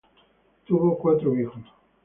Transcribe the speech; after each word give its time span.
Tuvo 0.65 0.97
cuatro 0.97 1.31
hijos. 1.39 1.61